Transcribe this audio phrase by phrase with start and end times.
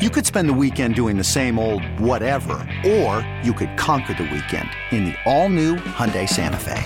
[0.00, 4.22] You could spend the weekend doing the same old whatever, or you could conquer the
[4.22, 6.82] weekend in the all-new Hyundai Santa Fe.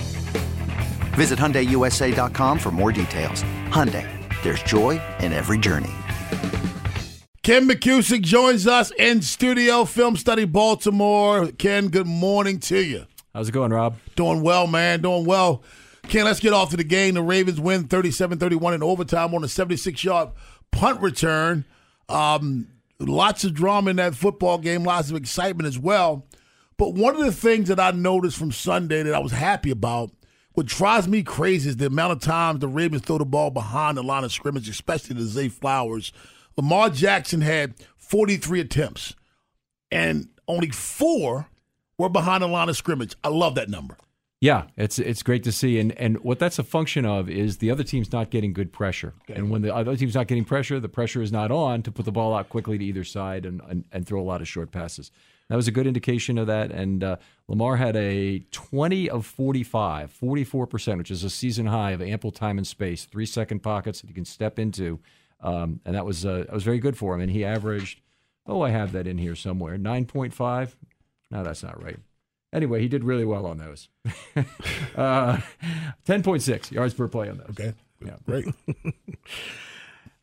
[1.15, 3.41] Visit HyundaiUSA.com for more details.
[3.69, 4.05] Hyundai,
[4.43, 5.93] there's joy in every journey.
[7.41, 11.47] Ken McKusick joins us in studio, Film Study Baltimore.
[11.53, 13.05] Ken, good morning to you.
[13.33, 13.95] How's it going, Rob?
[14.17, 15.01] Doing well, man.
[15.01, 15.63] Doing well.
[16.09, 17.13] Ken, let's get off to the game.
[17.13, 20.31] The Ravens win 37 31 in overtime on a 76 yard
[20.71, 21.63] punt return.
[22.09, 22.67] Um,
[22.99, 26.25] lots of drama in that football game, lots of excitement as well.
[26.77, 30.11] But one of the things that I noticed from Sunday that I was happy about,
[30.53, 33.97] what drives me crazy is the amount of times the Ravens throw the ball behind
[33.97, 36.11] the line of scrimmage, especially the Zay Flowers.
[36.57, 39.15] Lamar Jackson had 43 attempts,
[39.91, 41.49] and only four
[41.97, 43.15] were behind the line of scrimmage.
[43.23, 43.97] I love that number.
[44.41, 47.71] Yeah, it's it's great to see, and and what that's a function of is the
[47.71, 49.39] other team's not getting good pressure, okay.
[49.39, 52.05] and when the other team's not getting pressure, the pressure is not on to put
[52.05, 54.71] the ball out quickly to either side and and, and throw a lot of short
[54.71, 55.09] passes.
[55.47, 57.15] That was a good indication of that, and uh,
[57.47, 62.31] Lamar had a 20 of 45, 44 percent, which is a season high of ample
[62.31, 64.99] time and space, three second pockets that he can step into,
[65.41, 67.21] um, and that was uh, that was very good for him.
[67.21, 68.01] And he averaged,
[68.45, 70.75] oh, I have that in here somewhere, 9.5.
[71.31, 71.99] No, that's not right.
[72.55, 73.89] Anyway, he did really well on those.
[74.95, 75.37] uh,
[76.07, 77.49] 10.6 yards per play on those.
[77.49, 77.73] Okay.
[78.03, 78.15] Yeah.
[78.25, 78.45] Great.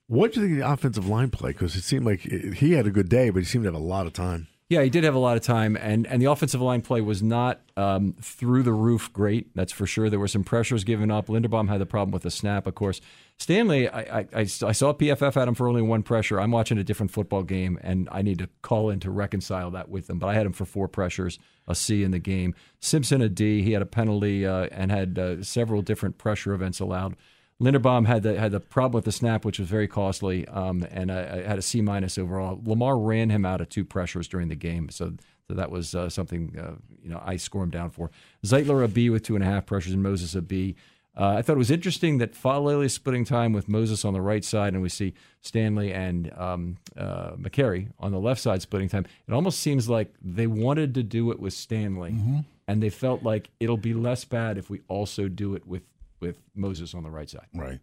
[0.06, 1.52] what do you think of the offensive line play?
[1.52, 3.84] Because it seemed like he had a good day, but he seemed to have a
[3.84, 4.48] lot of time.
[4.70, 7.22] Yeah, he did have a lot of time, and, and the offensive line play was
[7.22, 9.54] not um, through the roof great.
[9.54, 10.08] That's for sure.
[10.08, 11.26] There were some pressures given up.
[11.26, 13.02] Linderbaum had the problem with the snap, of course.
[13.42, 16.40] Stanley, I, I, I, saw PFF had him for only one pressure.
[16.40, 19.88] I'm watching a different football game, and I need to call in to reconcile that
[19.88, 20.20] with him.
[20.20, 22.54] But I had him for four pressures, a C in the game.
[22.78, 23.62] Simpson a D.
[23.62, 27.16] He had a penalty uh, and had uh, several different pressure events allowed.
[27.60, 31.10] Linderbaum had the had the problem with the snap, which was very costly, um, and
[31.10, 32.60] I, I, had a C minus overall.
[32.64, 35.14] Lamar ran him out of two pressures during the game, so,
[35.48, 38.12] so that was uh, something uh, you know I score him down for.
[38.46, 40.76] Zeitler a B with two and a half pressures, and Moses a B.
[41.14, 44.20] Uh, I thought it was interesting that Faalele is splitting time with Moses on the
[44.22, 45.12] right side, and we see
[45.42, 49.04] Stanley and um, uh, Mekari on the left side splitting time.
[49.28, 52.38] It almost seems like they wanted to do it with Stanley, mm-hmm.
[52.66, 55.82] and they felt like it'll be less bad if we also do it with
[56.20, 57.46] with Moses on the right side.
[57.52, 57.80] Right.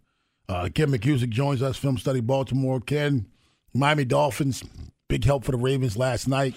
[0.48, 2.80] Uh, Ken McKusick joins us, Film Study Baltimore.
[2.80, 3.28] Ken,
[3.74, 4.64] Miami Dolphins,
[5.08, 6.56] big help for the Ravens last night.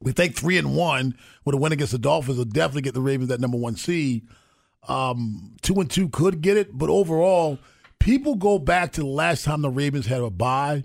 [0.00, 3.00] We think three and one with a win against the Dolphins will definitely get the
[3.02, 4.26] Ravens that number one seed.
[4.88, 7.58] Um, two and two could get it, but overall,
[7.98, 10.84] people go back to the last time the Ravens had a bye,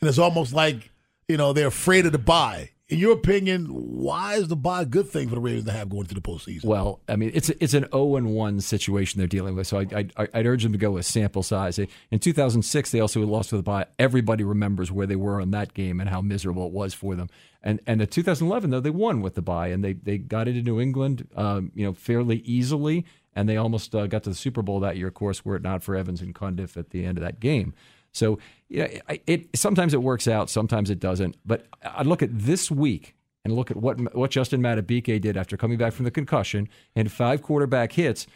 [0.00, 0.90] and it's almost like
[1.28, 4.86] you know they're afraid of the bye in your opinion, why is the bye a
[4.86, 6.64] good thing for the Ravens to have going to the postseason?
[6.64, 9.66] Well, I mean, it's it's an 0 and 1 situation they're dealing with.
[9.66, 11.78] So I, I, would urge them to go with sample size.
[11.78, 13.86] In 2006, they also lost with the bye.
[13.98, 17.28] Everybody remembers where they were in that game and how miserable it was for them.
[17.62, 20.62] And and the 2011 though they won with the bye and they they got into
[20.62, 24.62] New England, um, you know, fairly easily, and they almost uh, got to the Super
[24.62, 25.08] Bowl that year.
[25.08, 27.74] Of course, were it not for Evans and Cundiff at the end of that game.
[28.12, 28.38] So
[28.70, 31.36] know, it, it sometimes it works out, sometimes it doesn't.
[31.44, 35.56] But I look at this week and look at what what Justin Madubuike did after
[35.56, 38.26] coming back from the concussion and five quarterback hits.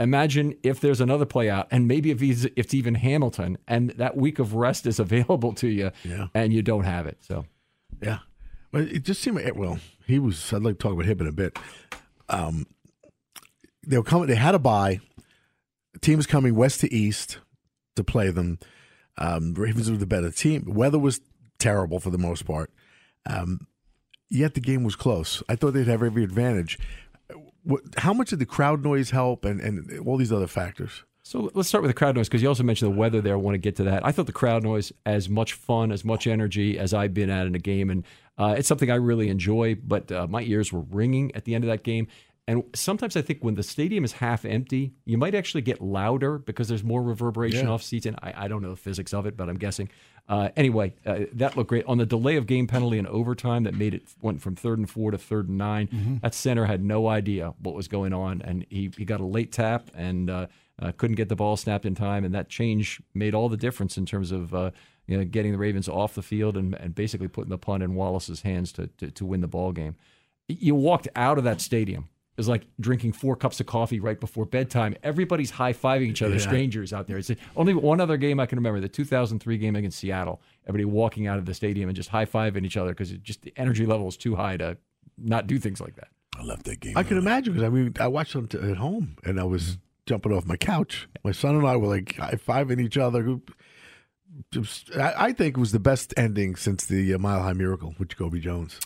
[0.00, 3.90] Imagine if there's another play out, and maybe if he's if it's even Hamilton, and
[3.90, 6.26] that week of rest is available to you, yeah.
[6.34, 7.18] and you don't have it.
[7.20, 7.44] So,
[8.02, 8.18] yeah,
[8.72, 10.52] but it just seemed well, he was.
[10.52, 11.58] I'd like to talk about him in a bit.
[12.28, 12.66] Um,
[13.86, 14.28] they were coming.
[14.28, 15.00] They had a bye.
[16.00, 17.38] Teams coming west to east
[17.96, 18.58] to play them.
[19.16, 20.64] Um, Ravens were the better team.
[20.66, 21.20] Weather was
[21.58, 22.70] terrible for the most part.
[23.26, 23.66] Um,
[24.28, 25.42] yet the game was close.
[25.48, 26.78] I thought they'd have every advantage.
[27.96, 31.04] How much did the crowd noise help and, and all these other factors?
[31.26, 33.32] So let's start with the crowd noise because you also mentioned the weather there.
[33.32, 34.04] I want to get to that.
[34.04, 37.46] I thought the crowd noise as much fun, as much energy as I've been at
[37.46, 38.04] in a game, and
[38.36, 39.74] uh, it's something I really enjoy.
[39.76, 42.08] But uh, my ears were ringing at the end of that game,
[42.46, 46.36] and sometimes I think when the stadium is half empty, you might actually get louder
[46.36, 47.72] because there's more reverberation yeah.
[47.72, 48.04] off seats.
[48.04, 49.88] And I, I, don't know the physics of it, but I'm guessing.
[50.28, 51.86] Uh, anyway, uh, that looked great.
[51.86, 54.90] On the delay of game penalty in overtime that made it went from third and
[54.90, 56.16] four to third and 9 mm-hmm.
[56.22, 58.42] that center had no idea what was going on.
[58.42, 60.46] And he, he got a late tap and uh,
[60.82, 62.26] uh couldn't get the ball snapped in time.
[62.26, 64.70] And that change made all the difference in terms of uh,
[65.06, 67.94] you know, getting the Ravens off the field and, and basically putting the punt in
[67.94, 69.96] Wallace's hands to, to, to win the ball game.
[70.46, 72.08] You walked out of that stadium.
[72.36, 74.96] It was like drinking four cups of coffee right before bedtime.
[75.04, 76.40] Everybody's high fiving each other, Yeah.
[76.40, 77.16] strangers out there.
[77.18, 80.42] It's only one other game I can remember the 2003 game against Seattle.
[80.66, 83.52] Everybody walking out of the stadium and just high fiving each other because just the
[83.56, 84.76] energy level is too high to
[85.16, 86.08] not do things like that.
[86.36, 86.96] I love that game.
[86.98, 89.78] I can imagine because I mean I watched them t- at home and I was
[90.06, 91.08] jumping off my couch.
[91.22, 93.38] My son and I were like high fiving each other.
[94.50, 97.94] Just- I I think it was the best ending since the uh, Mile High Miracle
[97.98, 98.80] with Jacoby Jones.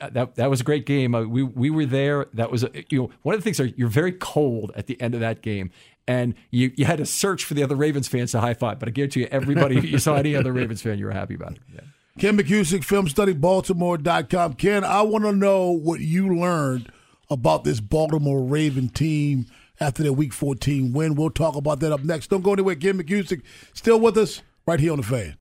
[0.00, 1.14] Uh, that that was a great game.
[1.14, 2.26] Uh, we we were there.
[2.34, 5.00] That was a, you know one of the things are you're very cold at the
[5.00, 5.70] end of that game,
[6.06, 8.78] and you you had to search for the other Ravens fans to high five.
[8.78, 11.52] But I guarantee you, everybody you saw any other Ravens fan, you were happy about
[11.52, 11.58] it.
[11.72, 11.80] Yeah.
[12.18, 14.54] Ken McKusick, FilmStudyBaltimore.com.
[14.54, 16.92] Ken, I want to know what you learned
[17.30, 19.46] about this Baltimore Raven team
[19.80, 21.14] after their Week 14 win.
[21.14, 22.28] We'll talk about that up next.
[22.28, 22.74] Don't go anywhere.
[22.74, 23.42] Ken McKusick
[23.72, 25.36] still with us right here on the fan.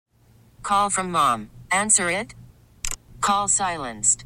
[0.63, 1.49] Call from mom.
[1.71, 2.35] Answer it.
[3.19, 4.25] Call silenced.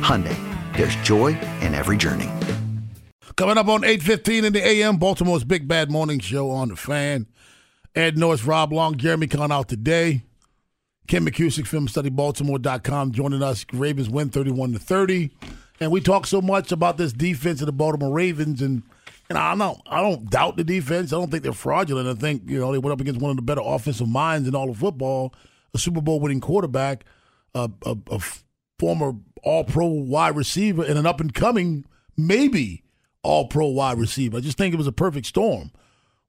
[0.00, 0.36] Hyundai,
[0.76, 1.28] there's joy
[1.60, 2.28] in every journey.
[3.36, 7.26] Coming up on 8.15 in the a.m., Baltimore's Big Bad Morning Show on the fan.
[7.94, 10.22] Ed Norris, Rob Long, Jeremy Conn out today.
[11.08, 13.64] Ken McKusick, FilmStudyBaltimore.com, joining us.
[13.72, 15.30] Ravens win 31 to 30.
[15.80, 18.82] And we talk so much about this defense of the Baltimore Ravens, and
[19.30, 21.12] and I don't I don't doubt the defense.
[21.12, 22.06] I don't think they're fraudulent.
[22.06, 24.54] I think you know they went up against one of the better offensive minds in
[24.54, 25.32] all of football,
[25.72, 27.04] a Super Bowl winning quarterback,
[27.54, 28.20] a, a, a
[28.80, 29.12] former
[29.44, 31.84] All Pro wide receiver, and an up and coming
[32.16, 32.82] maybe
[33.22, 34.38] All Pro wide receiver.
[34.38, 35.70] I just think it was a perfect storm.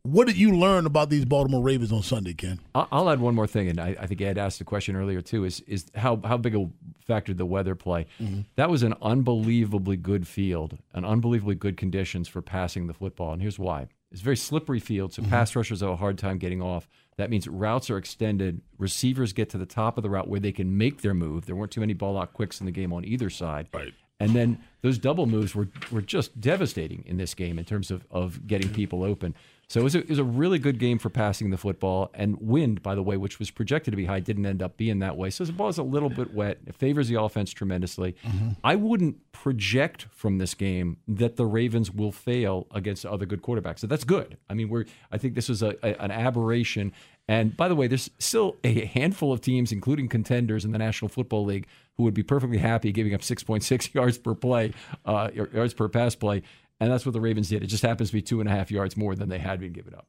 [0.04, 2.60] What did you learn about these Baltimore Ravens on Sunday, Ken?
[2.74, 5.22] I'll I'll add one more thing, and I, I think Ed asked the question earlier
[5.22, 6.68] too: is is how how big a
[7.06, 8.08] factor did the weather play?
[8.20, 8.42] Mm-hmm.
[8.56, 13.42] That was an unbelievably good field, an unbelievably good conditions for passing the football, and
[13.44, 15.30] here's why: it's a very slippery field, so mm-hmm.
[15.30, 16.90] pass rushers have a hard time getting off.
[17.18, 18.62] That means routes are extended.
[18.80, 21.46] Receivers get to the top of the route where they can make their move.
[21.46, 23.68] There weren't too many ball out quicks in the game on either side.
[23.72, 23.94] Right.
[24.20, 28.06] And then those double moves were, were just devastating in this game in terms of,
[28.12, 29.34] of getting people open.
[29.72, 32.12] So it was, a, it was a really good game for passing the football.
[32.14, 35.00] And wind, by the way, which was projected to be high, didn't end up being
[35.00, 35.30] that way.
[35.30, 36.58] So the ball is a little bit wet.
[36.68, 38.18] It favors the offense tremendously.
[38.66, 43.80] I wouldn't project from this game that the Ravens will fail against other good quarterbacks.
[43.80, 44.38] So that's good.
[44.50, 46.92] I mean, we're I think this was a, a, an aberration.
[47.30, 51.08] And by the way, there's still a handful of teams, including contenders in the National
[51.08, 54.74] Football League, who would be perfectly happy giving up 6.6 yards per play,
[55.06, 56.42] uh, yards per pass play.
[56.82, 57.64] And that's what the Ravens did.
[57.64, 59.72] It just happens to be two and a half yards more than they had been
[59.72, 60.08] given up.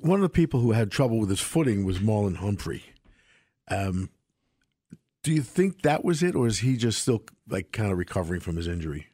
[0.00, 2.82] One of the people who had trouble with his footing was Marlon Humphrey.
[3.68, 4.10] Um,
[5.22, 8.40] do you think that was it, or is he just still like kind of recovering
[8.40, 9.06] from his injury?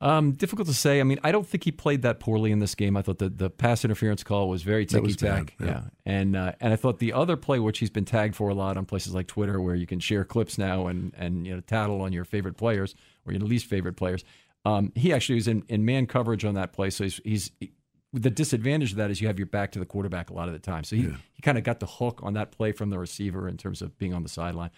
[0.00, 1.00] Um, difficult to say.
[1.00, 2.96] I mean, I don't think he played that poorly in this game.
[2.96, 5.54] I thought the, the pass interference call was very ticky tack.
[5.58, 5.66] yeah.
[5.66, 8.54] Yeah, and uh, and I thought the other play, which he's been tagged for a
[8.54, 11.60] lot on places like Twitter, where you can share clips now and and you know
[11.60, 12.94] tattle on your favorite players
[13.26, 14.24] or your least favorite players.
[14.64, 17.50] Um, he actually was in, in man coverage on that play, so he's, he's
[18.12, 20.54] the disadvantage of that is you have your back to the quarterback a lot of
[20.54, 20.84] the time.
[20.84, 23.56] So he, he kind of got the hook on that play from the receiver in
[23.56, 24.70] terms of being on the sideline.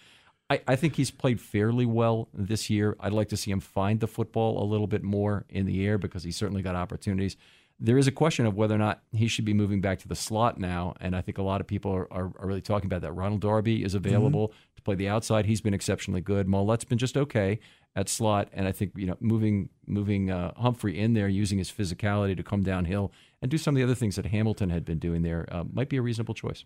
[0.49, 2.97] I, I think he's played fairly well this year.
[2.99, 5.97] I'd like to see him find the football a little bit more in the air
[5.97, 7.37] because he's certainly got opportunities.
[7.79, 10.15] There is a question of whether or not he should be moving back to the
[10.15, 13.01] slot now, and I think a lot of people are, are, are really talking about
[13.01, 13.13] that.
[13.13, 15.45] Ronald Darby is available to play the outside.
[15.45, 16.47] He's been exceptionally good.
[16.47, 17.59] Maulet's been just okay
[17.95, 21.71] at slot, and I think you know moving moving uh, Humphrey in there, using his
[21.71, 24.99] physicality to come downhill and do some of the other things that Hamilton had been
[24.99, 26.63] doing there uh, might be a reasonable choice.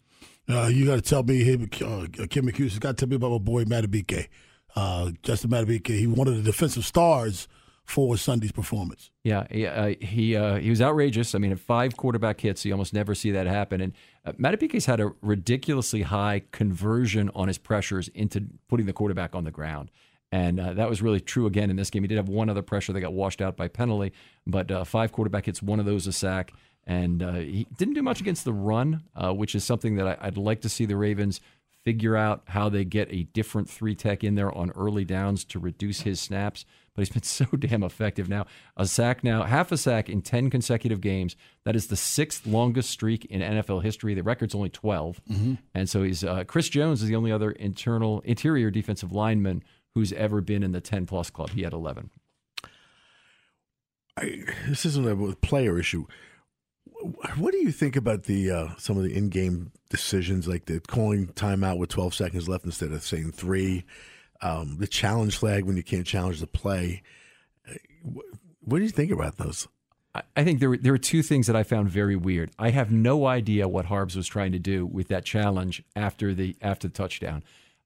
[0.50, 3.16] Uh, you got to tell me, hey, uh, Kim McHughes has got to tell me
[3.16, 4.28] about my boy Madubuike.
[4.76, 7.48] Uh, Justin Madubuike, he one of the defensive stars
[7.86, 9.12] for Sunday's performance.
[9.24, 11.36] Yeah, he uh, he, uh, he was outrageous.
[11.36, 13.80] I mean, at five quarterback hits, you almost never see that happen.
[13.80, 13.94] And
[14.26, 19.44] uh, Madubuike's had a ridiculously high conversion on his pressures into putting the quarterback on
[19.44, 19.92] the ground.
[20.32, 22.04] And uh, that was really true again in this game.
[22.04, 24.12] He did have one other pressure that got washed out by penalty,
[24.46, 26.52] but uh, five quarterback hits, one of those a sack.
[26.88, 30.28] And uh, he didn't do much against the run, uh, which is something that I,
[30.28, 31.42] I'd like to see the Ravens
[31.84, 35.60] figure out how they get a different three tech in there on early downs to
[35.60, 36.66] reduce his snaps.
[36.96, 38.46] But he's been so damn effective now.
[38.76, 41.36] A sack now, half a sack in 10 consecutive games.
[41.64, 44.16] That is the sixth longest streak in NFL history.
[44.16, 45.22] The record's only 12.
[45.74, 49.64] And so he's uh, Chris Jones is the only other internal interior defensive lineman
[49.96, 51.50] who's ever been in the 10 plus club.
[51.52, 52.12] He had 11.
[54.18, 56.06] I, this isn't a player issue.
[57.38, 61.28] What do you think about the uh, some of the in-game decisions, like the calling
[61.28, 63.84] timeout with 12 seconds left instead of saying three,
[64.42, 67.02] um, the challenge flag when you can't challenge the play?
[68.62, 69.68] What do you think about those?
[70.14, 72.52] I- I think there were, there were two things that I found very weird.
[72.58, 76.56] I have no idea what Harbs was trying to do with that challenge after the
[76.62, 77.44] after the touchdown.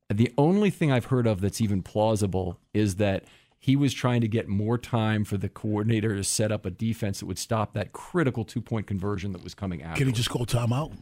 [0.09, 3.25] The only thing I've heard of that's even plausible is that
[3.59, 7.19] he was trying to get more time for the coordinator to set up a defense
[7.19, 9.97] that would stop that critical two point conversion that was coming out.
[9.97, 10.93] Can he just call timeout?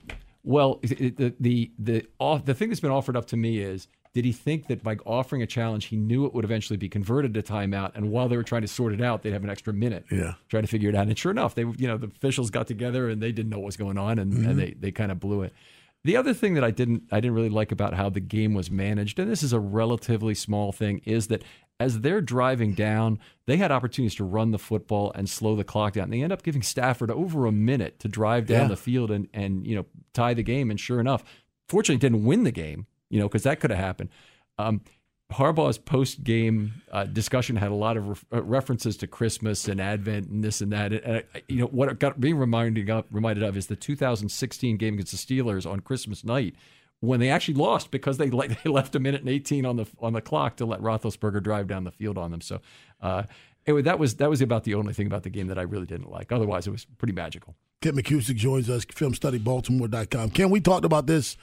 [0.43, 3.87] Well, it- the the the off, the thing that's been offered up to me is
[4.13, 7.35] did he think that by offering a challenge he knew it would eventually be converted
[7.35, 9.71] to timeout and while they were trying to sort it out they'd have an extra
[9.71, 10.33] minute Yeah.
[10.49, 13.09] trying to figure it out and sure enough they you know the officials got together
[13.09, 14.57] and they didn't know what was going on and, and mm-hmm.
[14.57, 15.53] they they kind of blew it.
[16.03, 18.71] The other thing that I didn't I didn't really like about how the game was
[18.71, 21.43] managed and this is a relatively small thing is that
[21.79, 25.93] as they're driving down, they had opportunities to run the football and slow the clock
[25.93, 26.05] down.
[26.05, 28.67] And they end up giving Stafford over a minute to drive down Yeah.
[28.69, 30.71] the field and and you know tie the game.
[30.71, 31.23] And sure enough,
[31.67, 32.87] fortunately, didn't win the game.
[33.09, 34.09] You know because that could have happened.
[34.57, 34.81] Um,
[35.31, 39.81] Harbaugh's post game uh, discussion had a lot of ref- uh, references to Christmas and
[39.81, 40.93] Advent and this and that.
[40.93, 44.93] And, uh, you know what got me reminded of, reminded of is the 2016 game
[44.93, 46.55] against the Steelers on Christmas night
[47.01, 49.85] when they actually lost because they le- they left a minute and 18 on the
[49.99, 52.41] on the clock to let Roethlisberger drive down the field on them.
[52.41, 52.61] So
[53.01, 53.23] uh,
[53.65, 55.85] anyway, that was that was about the only thing about the game that I really
[55.85, 56.31] didn't like.
[56.31, 57.55] Otherwise, it was pretty magical.
[57.81, 60.31] Kent McKusick joins us, filmstudybaltimore.com.
[60.31, 61.37] Ken, we talked about this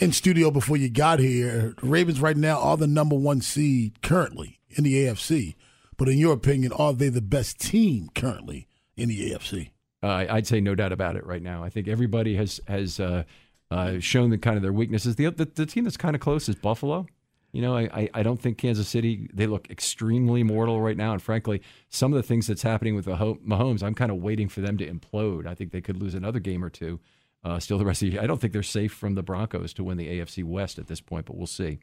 [0.00, 1.74] in studio before you got here.
[1.80, 5.54] The Ravens right now are the number one seed currently in the AFC.
[5.96, 8.66] But in your opinion, are they the best team currently
[8.96, 9.70] in the AFC?
[10.02, 11.62] Uh, I'd say no doubt about it right now.
[11.62, 13.24] I think everybody has has uh,
[13.70, 15.16] uh, shown the kind of their weaknesses.
[15.16, 17.06] The, the the team that's kind of close is Buffalo.
[17.52, 19.28] You know, I, I- don't think Kansas City.
[19.34, 23.06] They look extremely mortal right now, and frankly, some of the things that's happening with
[23.06, 25.46] the Mahomes, I'm kind of waiting for them to implode.
[25.46, 27.00] I think they could lose another game or two.
[27.42, 28.22] Uh, still, the rest of the year.
[28.22, 31.00] I don't think they're safe from the Broncos to win the AFC West at this
[31.00, 31.80] point, but we'll see.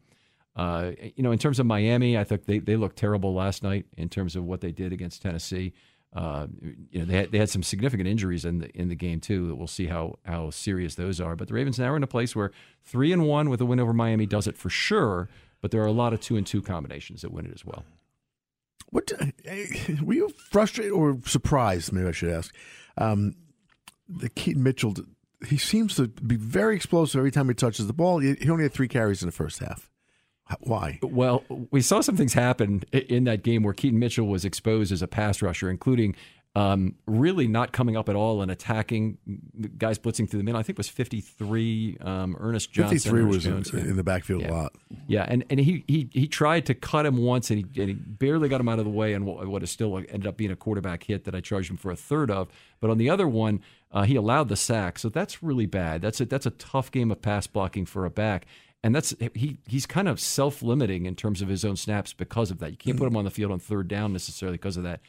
[0.56, 3.86] Uh, you know, in terms of Miami, I think they, they looked terrible last night
[3.96, 5.74] in terms of what they did against Tennessee.
[6.16, 6.48] Uh,
[6.90, 9.48] you know, they had, they had some significant injuries in the in the game too.
[9.48, 11.36] That We'll see how how serious those are.
[11.36, 12.52] But the Ravens now are in a place where
[12.84, 15.30] three and one with a win over Miami does it for sure.
[15.62, 17.84] But there are a lot of two and two combinations that win it as well.
[18.90, 19.12] What
[20.02, 21.92] were you frustrated or surprised?
[21.92, 22.56] Maybe I should ask.
[22.98, 23.36] Um,
[24.08, 24.96] the Keaton Mitchell,
[25.46, 28.20] he seems to be very explosive every time he touches the ball.
[28.20, 29.90] He only had three carries in the first half.
[30.62, 31.00] Why?
[31.04, 35.02] Well, we saw some things happen in that game where Keaton Mitchell was exposed as
[35.02, 36.16] a pass rusher, including
[36.58, 39.20] um, really not coming up at all and attacking
[39.78, 40.60] guys blitzing through the middle.
[40.60, 42.98] I think it was 53 um, Ernest Johnson.
[42.98, 43.90] Fifty-three Ernest was in, yeah.
[43.92, 44.50] in the backfield Yeah.
[44.50, 44.74] a lot.
[45.06, 47.94] Yeah, and, and he, he he tried to cut him once, and he, and he
[47.94, 50.50] barely got him out of the way, and what, what is still ended up being
[50.50, 52.48] a quarterback hit that I charged him for a third of.
[52.80, 53.62] But on the other one,
[53.92, 56.02] uh, he allowed the sack, so that's really bad.
[56.02, 58.48] That's a that's a tough game of pass blocking for a back,
[58.84, 62.50] and that's he he's kind of self limiting in terms of his own snaps because
[62.50, 62.72] of that.
[62.72, 65.02] You can't put him on the field on third down necessarily because of that.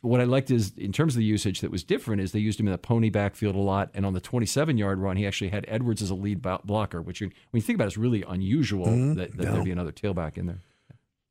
[0.00, 2.58] What I liked is in terms of the usage that was different is they used
[2.60, 5.50] him in the pony backfield a lot, and on the 27 yard run, he actually
[5.50, 8.86] had Edwards as a lead blocker, which when you think about it, is really unusual
[8.86, 9.14] Mm-hmm.
[9.14, 10.58] that, that there'd be another tailback in there.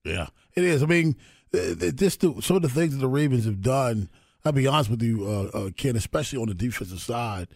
[0.03, 0.83] Yeah, it is.
[0.83, 1.15] I mean,
[1.51, 4.09] th- th- this the, some of the things that the Ravens have done.
[4.45, 7.47] I'll be honest with you, uh, uh, Ken, especially on the defensive side,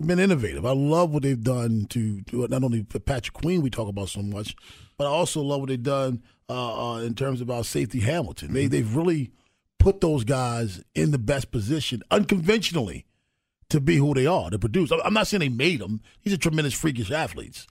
[0.00, 0.66] have been innovative.
[0.66, 4.08] I love what they've done to, to not only for Patrick Queen we talk about
[4.08, 4.56] so much,
[4.98, 8.52] but I also love what they've done uh, uh, in terms of our safety Hamilton.
[8.52, 9.30] They they've really
[9.78, 13.06] put those guys in the best position unconventionally
[13.70, 14.92] to be who they are to produce.
[14.92, 17.66] I'm- not saying they made them; these are tremendous freakish athletes.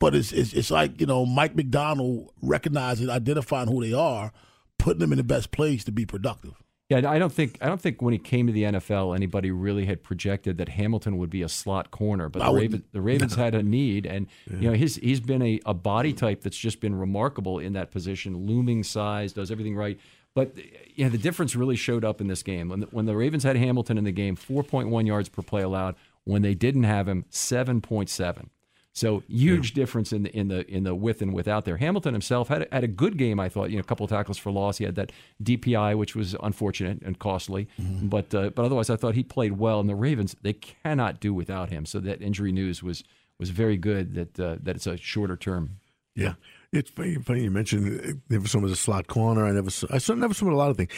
[0.00, 4.32] But it's, it's it's like you know Mike Macdonald recognizing, identifying who they are,
[4.78, 6.54] putting them in the best place to be productive.
[6.88, 9.84] Yeah, I don't think I don't think when he came to the NFL, anybody really
[9.84, 12.30] had projected that Hamilton would be a slot corner.
[12.30, 12.50] But the.
[12.52, 16.14] Ravens, the Ravens had a need, and you know he's he's been a, a body
[16.14, 19.98] type that's just been remarkable in that position, looming size, does everything right.
[20.34, 20.56] But
[21.04, 23.56] know the difference really showed up in this game when the, when the Ravens had
[23.56, 25.94] Hamilton in the game, four point one yards per play allowed.
[26.24, 28.50] When they didn't have him, seven point seven.
[28.92, 31.76] So huge difference in the in the in the with and without there.
[31.76, 33.70] Hamilton himself had a, had a good game, I thought.
[33.70, 34.78] You know, a couple of tackles for loss.
[34.78, 39.14] He had that DPI, which was unfortunate and costly, but uh, but otherwise, I thought
[39.14, 39.78] he played well.
[39.78, 41.86] And the Ravens they cannot do without him.
[41.86, 43.04] So that injury news was
[43.38, 44.14] was very good.
[44.14, 45.78] That uh, that it's a shorter term.
[46.16, 46.34] Yeah.
[46.72, 49.46] It's funny, funny you mentioned never saw him as a slot corner.
[49.46, 50.92] I never saw, I saw, never saw him a lot of things.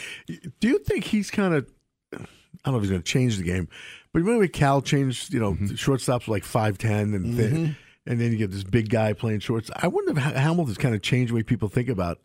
[0.59, 1.65] Do you think he's kind of,
[2.13, 2.17] I
[2.65, 3.69] don't know if he's going to change the game,
[4.11, 5.67] but remember when Cal changed, you know, mm-hmm.
[5.67, 7.71] shortstops like 5'10 and thin, mm-hmm.
[8.05, 9.71] and then you get this big guy playing shorts.
[9.75, 12.19] I wonder if Ha- Hamilton's kind of changed the way people think about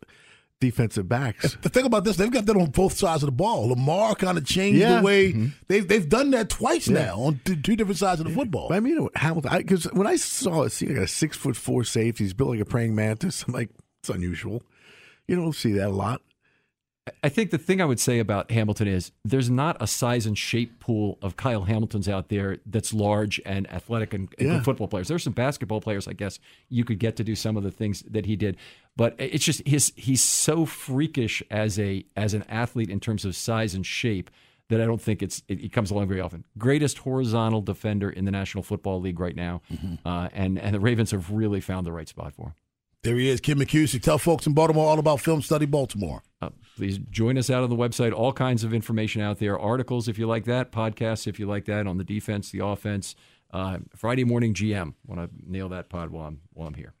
[0.59, 1.55] defensive backs.
[1.61, 3.69] The thing about this, they've got that on both sides of the ball.
[3.69, 4.97] Lamar kind of changed Yeah.
[4.97, 5.47] the way mm-hmm.
[5.67, 8.71] they've they've done that twice now on two, two different sides of the football.
[8.73, 12.23] I mean, Hamilton, because when I saw it, see, like a six foot four safety,
[12.23, 13.43] he's built like a praying mantis.
[13.47, 14.63] I'm like, it's unusual.
[15.27, 16.21] You don't see that a lot.
[17.23, 20.37] I think the thing I would say about Hamilton is there's not a size and
[20.37, 24.61] shape pool of Kyle Hamiltons out there that's large and athletic and, Yeah.
[24.61, 25.07] football players.
[25.07, 28.03] There's some basketball players, I guess, you could get to do some of the things
[28.09, 28.57] that he did,
[28.95, 33.35] but it's just his he's so freakish as a as an athlete in terms of
[33.35, 34.29] size and shape
[34.69, 36.43] that I don't think it's it, it comes along very often.
[36.57, 39.61] Greatest horizontal defender in the National Football League right now,
[40.05, 42.53] uh, and and the Ravens have really found the right spot for him.
[43.03, 44.01] There he is, Kim McKusick.
[44.01, 46.23] Tell folks in Baltimore all about Film Study Baltimore.
[46.41, 48.11] Uh, please join us out on the website.
[48.11, 49.57] All kinds of information out there.
[49.57, 50.71] Articles if you like that.
[50.71, 53.15] Podcasts if you like that on the defense, the offense.
[53.51, 54.93] Uh, Friday morning GM.
[55.05, 56.93] Want to nail that pod while I'm while I'm here.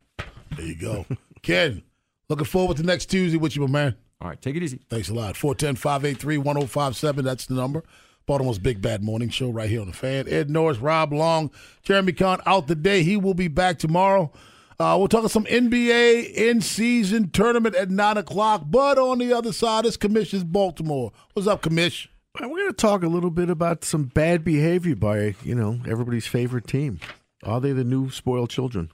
[0.55, 1.05] There you go.
[1.41, 1.83] Ken,
[2.29, 3.95] looking forward to next Tuesday with you, my man.
[4.21, 4.79] All right, take it easy.
[4.89, 5.35] Thanks a lot.
[5.35, 7.25] 410 583 1057.
[7.25, 7.83] That's the number.
[8.25, 10.27] Baltimore's Big Bad Morning Show right here on the fan.
[10.27, 11.51] Ed Norris, Rob Long,
[11.83, 13.03] Jeremy Conn out the day.
[13.03, 14.31] He will be back tomorrow.
[14.79, 18.63] Uh, we'll talk some NBA in season tournament at 9 o'clock.
[18.67, 21.11] But on the other side is Commish's Baltimore.
[21.33, 22.07] What's up, Commish?
[22.39, 25.79] And we're going to talk a little bit about some bad behavior by, you know,
[25.87, 26.99] everybody's favorite team.
[27.43, 28.91] Are they the new spoiled children?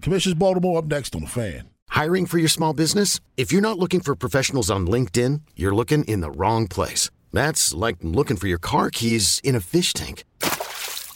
[0.00, 1.70] Commish's Baltimore up next on the fan.
[1.88, 3.18] Hiring for your small business?
[3.36, 7.10] If you're not looking for professionals on LinkedIn, you're looking in the wrong place.
[7.32, 10.22] That's like looking for your car keys in a fish tank.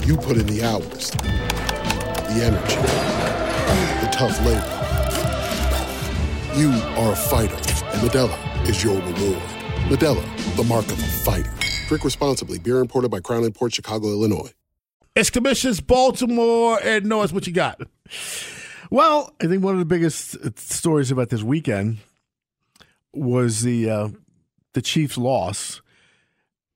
[0.00, 2.76] You put in the hours, the energy,
[4.04, 4.78] the tough labor.
[6.58, 9.42] You are a fighter, and Modelo is your reward.
[9.88, 11.52] Modelo, the mark of a fighter.
[11.88, 12.58] Drink responsibly.
[12.58, 14.52] Beer imported by Crown Port Chicago, Illinois.
[15.14, 16.78] It's Commish's Baltimore.
[16.82, 17.80] Ed Norris, what you got?
[18.90, 21.98] Well, I think one of the biggest uh, stories about this weekend
[23.12, 24.08] was the uh,
[24.72, 25.80] the Chiefs' loss.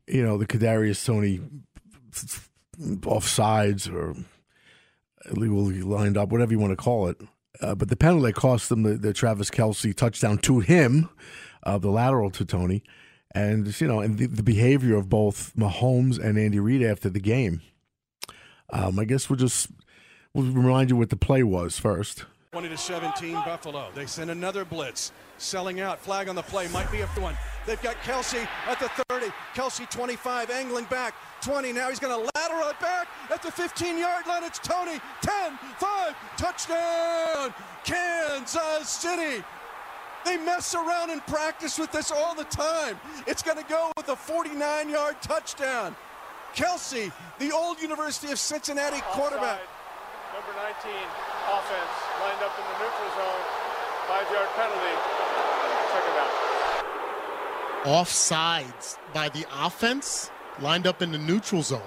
[0.07, 1.41] You know, the Kadarius Toney
[2.79, 4.15] offsides or
[5.31, 7.21] illegally lined up, whatever you want to call it.
[7.61, 11.09] Uh, but the penalty cost them the, the Travis Kelce touchdown to him,
[11.63, 12.83] uh, the lateral to Toney,
[13.35, 17.21] and you know, and the, the behavior of both Mahomes and Andy Reid after the
[17.21, 17.63] game.
[18.71, 19.69] Um, I guess we'll just
[20.35, 22.27] we'll remind you what the play was first.
[22.53, 23.89] 20 to 17 Buffalo.
[23.95, 25.13] They send another blitz.
[25.39, 25.99] Selling out.
[25.99, 26.69] Flag on the play.
[26.69, 27.37] Might be a one.
[27.67, 29.27] They've got Kelce at the 30.
[29.55, 31.15] Kelce 25, angling back.
[31.43, 31.73] 20.
[31.73, 34.45] Now he's going to lateral it back at the 15 yard line.
[34.45, 34.99] It's Toney.
[35.23, 37.55] 10, 5, touchdown,
[37.85, 39.45] Kansas City.
[40.25, 42.99] They mess around in practice with this all the time.
[43.27, 45.95] It's going to go with a 49 yard touchdown.
[46.55, 49.61] Kelce, the old University of Cincinnati quarterback.
[50.37, 50.93] Number 19,
[51.49, 53.45] offense, lined up in the neutral zone.
[54.07, 54.97] Five yard penalty.
[55.93, 56.33] Check him out.
[57.87, 61.81] Offsides by the offense, lined up in the neutral zone.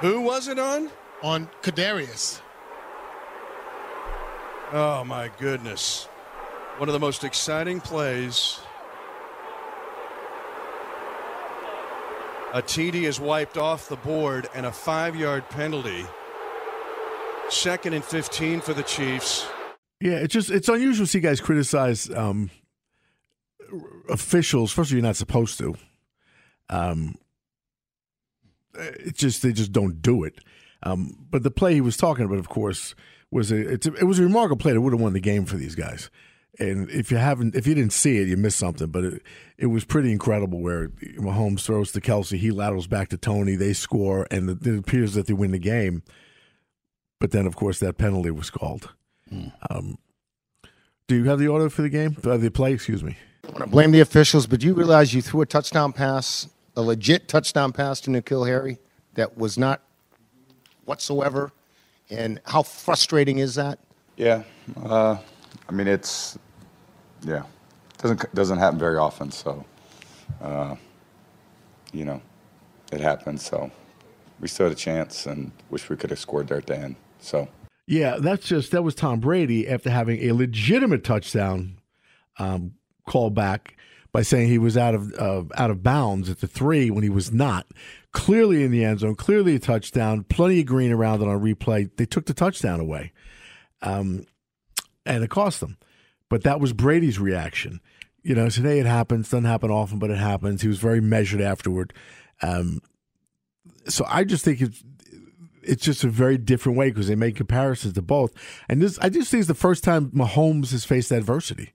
[0.00, 0.90] Who was it on?
[1.22, 2.42] On Kadarius.
[4.74, 6.04] Oh my goodness.
[6.76, 8.60] One of the most exciting plays.
[12.52, 16.04] A TD is wiped off the board and a five yard penalty.
[17.48, 19.46] Second and 15 for the Chiefs.
[20.00, 22.50] Yeah, it's just it's unusual to see guys criticize um,
[24.08, 24.72] officials.
[24.72, 25.76] First of all, you're not supposed to.
[26.68, 27.16] Um,
[28.74, 30.38] it's just they just don't do it.
[30.82, 32.94] Um, but the play he was talking about, of course,
[33.30, 35.56] was a, a, it was a remarkable play that would have won the game for
[35.56, 36.10] these guys.
[36.58, 38.88] And if you haven't, if you didn't see it, you missed something.
[38.88, 39.22] But it,
[39.56, 43.72] it was pretty incredible where Mahomes throws to Kelce, he laterals back to Toney, they
[43.72, 46.02] score, and it appears that they win the game.
[47.20, 48.92] But then, of course, that penalty was called.
[49.32, 49.52] Mm.
[49.70, 49.98] Um,
[51.06, 52.16] do you have the order for the game?
[52.24, 53.16] Uh, the play, excuse me.
[53.44, 56.82] I want to blame the officials, but you realize you threw a touchdown pass, a
[56.82, 58.78] legit touchdown pass to N'Keal Harry
[59.14, 59.82] that was not
[60.84, 61.52] whatsoever.
[62.10, 63.78] And how frustrating is that?
[64.16, 64.42] Yeah,
[64.82, 65.18] uh,
[65.68, 66.38] I mean it's
[67.22, 67.42] yeah
[67.98, 69.30] doesn't doesn't happen very often.
[69.30, 69.64] So
[70.40, 70.76] uh,
[71.92, 72.20] you know
[72.92, 73.40] it happened.
[73.40, 73.70] So
[74.40, 76.96] we still had a chance, and wish we could have scored there at the end.
[77.20, 77.48] So
[77.86, 81.78] yeah, that's just that was Tom Brady after having a legitimate touchdown
[82.38, 82.74] um,
[83.06, 83.76] call back
[84.12, 87.10] by saying he was out of uh, out of bounds at the three when he
[87.10, 87.66] was not.
[88.12, 90.24] Clearly in the end zone, clearly a touchdown.
[90.24, 91.90] Plenty of green around it on replay.
[91.96, 93.12] They took the touchdown away,
[93.82, 94.26] um,
[95.06, 95.76] and it cost them.
[96.28, 97.80] But that was Brady's reaction.
[98.22, 99.30] You know, today it happens.
[99.30, 100.62] Doesn't happen often, but it happens.
[100.62, 101.92] He was very measured afterward.
[102.42, 102.80] Um,
[103.88, 104.82] so I just think it's
[105.62, 108.32] it's just a very different way because they make comparisons to both.
[108.68, 111.72] And this, I just think, is the first time Mahomes has faced adversity,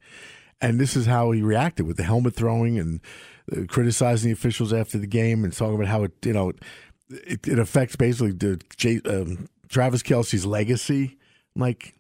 [0.62, 3.02] and this is how he reacted with the helmet throwing and
[3.52, 6.52] uh, criticizing the officials after the game and talking about how it, you know,
[7.10, 11.18] it, it affects basically the um, Travis Kelce's legacy.
[11.56, 11.96] Like,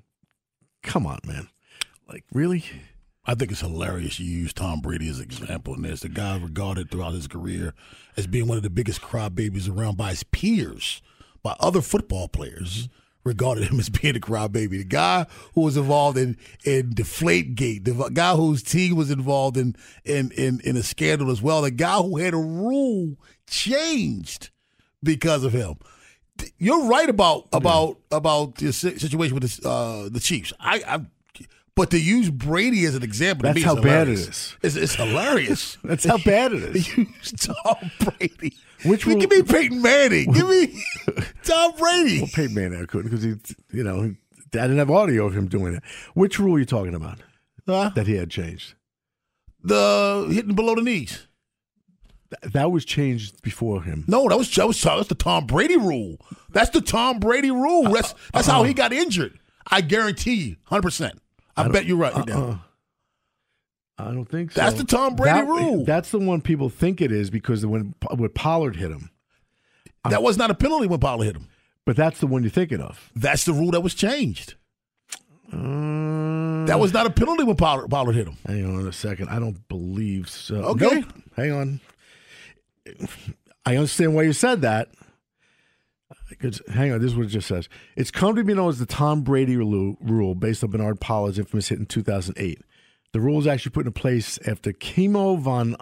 [0.86, 1.50] come on, man,
[2.08, 2.63] like really.
[3.28, 6.02] I think it's hilarious you use Tom Brady as an example in this.
[6.02, 7.74] The guy regarded throughout his career
[8.15, 11.02] as being one of the biggest crybabies around by his peers
[11.41, 12.88] by other football players
[13.24, 14.69] regarded him as being a crybaby.
[14.69, 19.76] The guy who was involved in in Deflategate, the guy whose team was involved in
[20.06, 23.17] in in, in a scandal as well, the guy who had a rule
[23.48, 24.52] changed
[25.04, 25.76] because of him.
[26.58, 28.17] You're right about about yeah.
[28.17, 30.54] about the situation with the, uh, the Chiefs.
[30.60, 31.06] I, I
[31.76, 34.56] but to use Brady as an example, that's how bad it is.
[34.62, 35.78] It's, it's hilarious.
[35.84, 36.98] that's how bad it is.
[36.98, 38.56] use Tom Brady.
[38.86, 40.32] Which will, give me Peyton Manning.
[40.32, 40.82] Give me
[41.43, 42.21] Tom Brady.
[42.21, 43.36] Well, Peyton Manning I couldn't because he,
[43.71, 44.15] you know,
[44.54, 45.84] I didn't have audio of him doing it.
[46.13, 47.19] Which rule are you talking about?
[47.65, 47.91] Huh?
[47.95, 48.76] That he had changed.
[49.63, 51.28] The hitting below the knees.
[52.41, 54.06] That was changed before him.
[54.08, 56.17] No, that was that was that's the Tom Brady rule.
[56.50, 57.84] That's the Tom Brady rule.
[57.91, 59.39] That's that's uh, uh, how he got injured.
[59.67, 61.21] I guarantee you, hundred percent.
[61.58, 62.13] I, I bet you're right.
[62.13, 62.58] Uh, uh,
[63.98, 64.62] I don't think so.
[64.62, 65.86] That's the Tom Brady that, rule.
[65.86, 69.10] That's the one people think it is because when when Pollard hit him,
[70.10, 71.48] that was not a penalty when Pollard hit him.
[71.86, 73.12] But that's the one you're thinking of.
[73.15, 74.56] That's the rule that was changed.
[75.54, 78.38] Uh, that was not a penalty when Pollard, Pollard hit him.
[78.45, 79.30] Hang on a second.
[79.30, 80.56] I don't believe so.
[80.56, 81.02] Okay.
[81.02, 81.06] Nope.
[81.36, 81.80] Hang on.
[83.65, 84.89] I understand why you said that.
[86.30, 87.69] Because hang on, this is what it just says.
[87.95, 91.69] It's come to be known as the Tom Brady rule based on Bernard Pollard's infamous
[91.69, 92.62] hit in 2008.
[93.12, 95.78] The rule was actually put in place after Kimo von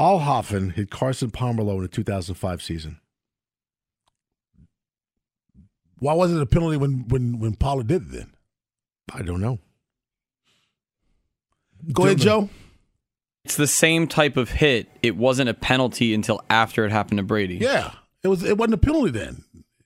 [0.00, 3.00] Oelhoffen hit Carson Palmer low in the 2005 season.
[5.98, 8.34] Why wasn't it a penalty when when when Pollard did it then?
[9.12, 9.58] I don't know.
[11.92, 12.48] Go ahead, Joe.
[13.44, 14.88] It's the same type of hit.
[15.02, 17.56] It wasn't a penalty until after it happened to Brady.
[17.56, 18.42] Yeah, it was.
[18.42, 19.44] It wasn't a penalty then.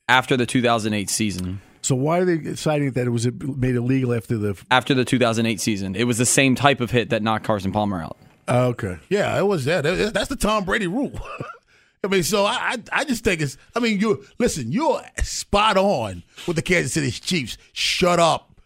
[0.09, 1.61] After the 2008 season.
[1.83, 4.61] So why are they deciding that it was made illegal after the?
[4.71, 8.01] After the 2008 season, it was the same type of hit that knocked Carson Palmer
[8.03, 8.16] out.
[8.47, 8.99] Oh, okay.
[9.09, 9.83] Yeah, it was that.
[9.83, 11.12] That- That's the Tom Brady rule.
[12.05, 13.59] I mean, so I, I I just think it's.
[13.75, 14.71] I mean, you listen.
[14.71, 17.59] You're spot on with the Kansas City Chiefs.
[17.73, 18.61] Shut up.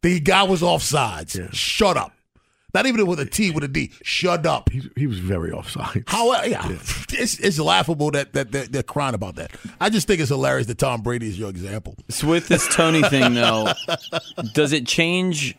[0.00, 1.52] The guy was offsides.
[1.52, 2.12] Shut up.
[2.74, 3.92] Not even with a T, with a D.
[4.02, 4.68] Shut up.
[4.70, 6.04] He, he was very offside.
[6.06, 6.42] How?
[6.44, 6.68] Yeah,
[7.12, 9.52] It's, it's laughable that, that, that they're crying about that.
[9.80, 11.96] I just think it's hilarious that Tom Brady is your example.
[12.10, 13.72] So with this Toney thing, though,
[14.52, 15.56] does it change?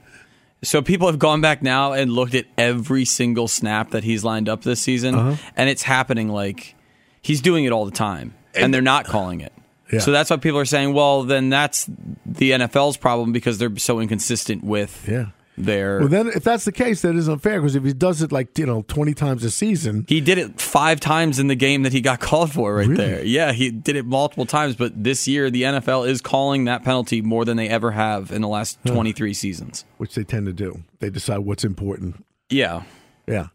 [0.62, 4.48] So people have gone back now and looked at every single snap that he's lined
[4.48, 5.36] up this season, Uh-huh.
[5.56, 6.76] and it's happening like
[7.24, 9.54] he's doing it all the time, and, they're not calling it.
[9.92, 10.00] Yeah.
[10.00, 11.90] So that's why people are saying, well, then that's
[12.26, 15.28] the NFL's problem because they're so inconsistent with Yeah.
[15.62, 16.00] Their.
[16.00, 18.58] Well, then if that's the case, that is unfair because if he does it like
[18.58, 21.92] you know twenty times a season, he did it five times in the game that
[21.92, 22.96] he got called for right Really?
[23.06, 23.24] there.
[23.26, 27.22] Yeah, he did it multiple times, but this year the NFL is calling that penalty
[27.22, 28.94] more than they ever have in the last Huh.
[28.94, 29.84] 23 seasons.
[29.98, 32.24] which they tend to do, they decide what's important.
[32.50, 32.84] Yeah.
[33.28, 33.48] Yeah.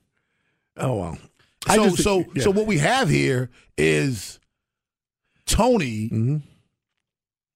[0.76, 1.18] Oh well.
[1.66, 2.42] So just- so yeah.
[2.42, 4.38] so what we have here is
[5.46, 6.36] Toney Mm-hmm.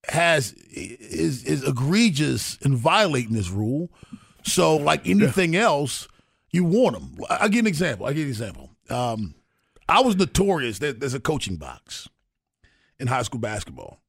[0.09, 3.91] has is is egregious in violating this rule.
[4.49, 6.09] So like anything else,
[6.51, 7.17] you warn them.
[7.29, 8.07] I'll give an example.
[8.07, 8.71] I'll give you an example.
[8.91, 9.35] Um,
[9.89, 12.09] I was notorious that there's a coaching box
[12.99, 14.01] in high school basketball.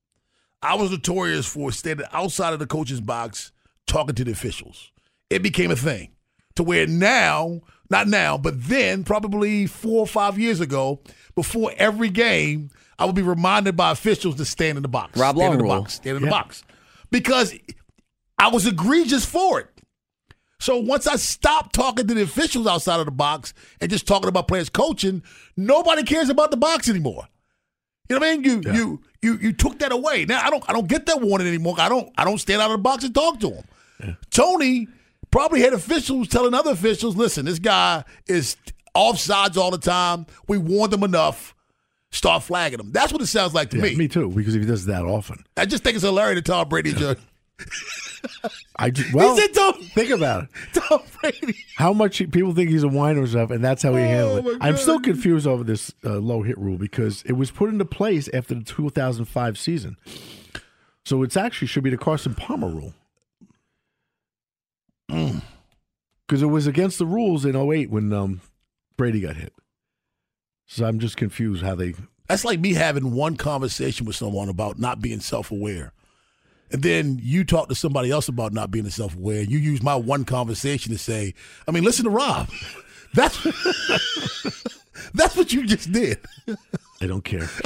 [0.62, 3.52] I was notorious for standing outside of the coach's box
[3.88, 4.91] talking to the officials.
[5.30, 6.12] It became a thing
[6.56, 11.02] to where now, not now, but then, probably four or five years ago,
[11.36, 15.17] before every game, I would be reminded by officials to stand in the box.
[15.17, 15.80] Rob stand in the rule.
[15.80, 15.93] box.
[15.93, 16.63] Stand in the box.
[17.12, 17.54] Because
[18.38, 19.67] I was egregious for it.
[20.60, 24.28] So once I stopped talking to the officials outside of the box and just talking
[24.28, 25.24] about players coaching,
[25.56, 27.28] nobody cares about the box anymore.
[28.10, 28.43] You know what I mean?
[28.43, 30.26] You you you you took that away.
[30.26, 31.76] Now I don't I don't get that warning anymore.
[31.78, 34.17] I don't I don't stand out of the box and talk to him.
[34.32, 34.88] Toney
[35.32, 38.58] probably had officials telling other officials, listen, this guy is
[38.95, 40.26] offsides all the time.
[40.48, 41.56] We warned him enough.
[42.12, 42.91] Start flagging him.
[42.91, 43.95] That's what it sounds like to Yeah, me.
[43.95, 46.67] me too, because if he does that often, I just think it's hilarious that Tom
[46.67, 47.19] Brady just
[48.75, 50.49] I just, well said Tom- think about it.
[50.73, 51.55] Tom Brady.
[51.75, 54.45] How much he- people think he's a whiner and stuff, and that's how he handled
[54.45, 54.58] Oh, it.
[54.62, 58.29] I'm still confused over this uh, low hit rule because it was put into place
[58.34, 59.97] after the 2005 season.
[61.05, 62.93] So it's actually should be the Carson Palmer rule.
[65.10, 65.41] Mm.
[66.27, 68.41] Because it was against the rules in 08 when um,
[68.97, 69.53] Brady got hit.
[70.67, 71.95] So I'm just confused how they.
[72.27, 75.93] That's like me having one conversation with someone about not being self aware.
[76.71, 79.41] And then you talk to somebody else about not being self aware.
[79.41, 81.34] You use my one conversation to say,
[81.67, 82.49] I mean, listen to Rob.
[83.15, 83.41] That's
[85.15, 86.19] that's what you just did.
[87.01, 87.49] I don't care.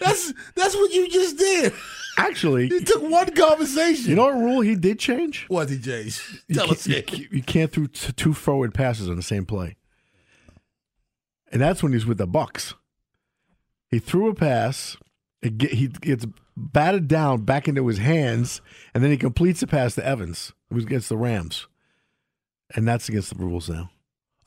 [0.00, 1.72] That's that's what you just did.
[2.18, 4.10] Actually, You took one conversation.
[4.10, 5.44] you know what rule he did change?
[5.48, 6.22] What did Jays?
[6.48, 6.86] You Tell can't, us.
[6.86, 9.76] you, can't- you can't throw t- two forward passes on the same play.
[11.52, 12.74] And that's when he's with the Bucs.
[13.90, 14.96] He threw a pass.
[15.42, 18.60] It get, he gets batted down back into his hands,
[18.94, 20.52] and then he completes the pass to Evans.
[20.70, 21.66] It was against the Rams,
[22.74, 23.90] and that's against the rules now.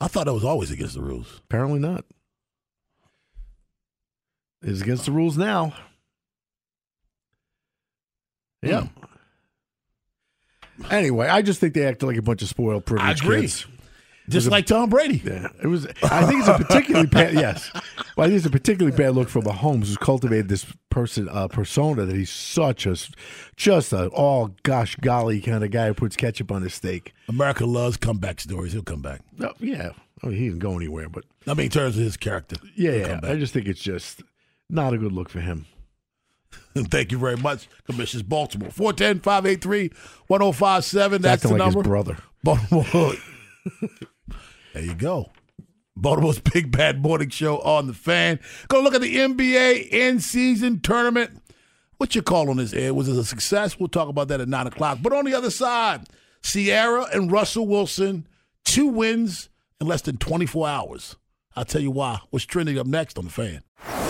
[0.00, 1.40] I thought that was always against the rules.
[1.44, 2.04] Apparently not.
[4.62, 5.74] It's against the rules now.
[8.62, 8.88] Yeah.
[10.76, 10.92] Hmm.
[10.92, 13.66] Anyway, I just think they acted like a bunch of spoiled I privileged kids.
[14.30, 15.22] Just a- like Tom Brady.
[15.24, 15.86] Yeah, it was.
[16.02, 17.34] I think it's a particularly bad.
[17.40, 17.70] Yes,
[18.16, 21.48] well, I think it's a particularly bad look for Mahomes, who's cultivated this person uh,
[21.48, 22.96] persona that he's such a,
[23.56, 27.12] just a oh gosh golly kind of guy who puts ketchup on his steak.
[27.28, 28.72] America loves comeback stories.
[28.72, 29.20] He'll come back.
[29.38, 29.90] No, yeah,
[30.22, 32.56] I mean, he didn't go anywhere, but I mean, in terms of his character.
[32.76, 33.20] yeah, yeah.
[33.22, 34.22] I just think it's just
[34.68, 35.66] not a good look for him.
[36.74, 38.70] Thank you very much, Commissioners Baltimore.
[38.70, 39.90] 410 583
[40.26, 41.22] 1057.
[41.22, 41.82] That's the like number.
[41.82, 42.16] brother.
[42.42, 43.14] Baltimore.
[44.72, 45.30] there you go.
[45.96, 48.40] Baltimore's Big Bad Morning Show on the fan.
[48.68, 51.42] Go look at the NBA in season tournament.
[51.98, 52.92] What's your call on this, Ed?
[52.92, 53.78] Was it a success?
[53.78, 54.98] We'll talk about that at 9 o'clock.
[55.02, 56.06] But on the other side,
[56.42, 58.26] Ciara and Russell Wilson,
[58.64, 61.16] two wins in less than 24 hours.
[61.54, 62.20] I'll tell you why.
[62.30, 64.09] What's trending up next on the fan?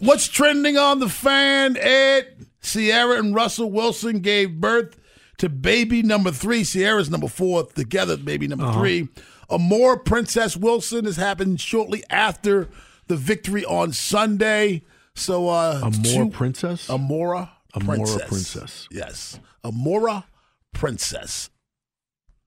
[0.00, 2.46] What's trending on the fan, Ed?
[2.62, 4.96] Ciara and Russell Wilson gave birth
[5.38, 6.64] to baby number three.
[6.64, 8.80] Ciara's number four, together, baby number Uh-huh.
[8.80, 9.08] three.
[9.50, 12.68] Amora Princess Wilson has happened shortly after
[13.08, 14.82] the victory on Sunday.
[15.14, 16.86] So, uh, Amora two- Princess?
[16.88, 18.28] Amora Amora Princess.
[18.28, 18.88] Princess.
[18.90, 19.40] Yes.
[19.64, 20.24] Amora
[20.72, 21.50] Princess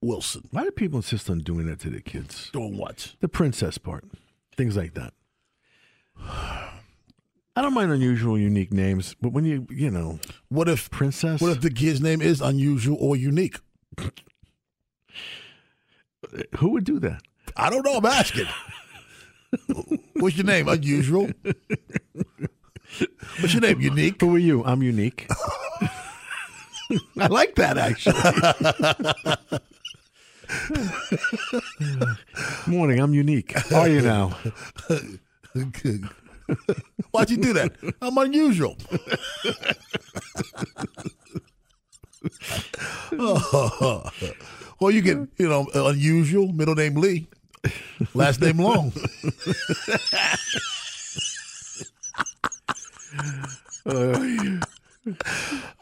[0.00, 0.48] Wilson.
[0.50, 2.50] Why do people insist on doing that to their kids?
[2.52, 3.14] Doing what?
[3.20, 4.04] The princess part.
[4.56, 5.12] Things like that.
[7.56, 11.40] I don't mind unusual, unique names, but when you, you know, What if princess?
[11.40, 13.58] What if the kid's name is unusual or unique?
[13.98, 14.08] Uh,
[16.58, 17.22] who would do that?
[17.56, 17.98] I don't know.
[17.98, 18.46] I'm asking.
[20.14, 20.68] What's your name?
[20.68, 21.30] Unusual.
[23.40, 23.80] What's your name?
[23.80, 24.20] Unique.
[24.20, 24.64] Who are you?
[24.64, 25.28] I'm unique.
[27.18, 28.20] I like that actually.
[32.66, 33.52] Morning, I'm unique.
[33.70, 34.36] How are you now?
[37.10, 37.72] Why'd you do that?
[38.00, 38.76] I'm unusual.
[44.80, 47.26] well, you get, you know, unusual, middle name Lee,
[48.14, 48.92] last name Long.
[53.86, 54.60] Uh,